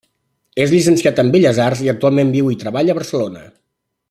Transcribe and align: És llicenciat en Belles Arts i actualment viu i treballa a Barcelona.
És 0.63 0.71
llicenciat 0.75 1.21
en 1.25 1.29
Belles 1.35 1.59
Arts 1.67 1.85
i 1.89 1.93
actualment 1.95 2.35
viu 2.39 2.53
i 2.57 2.61
treballa 2.65 2.97
a 2.97 3.01
Barcelona. 3.03 3.49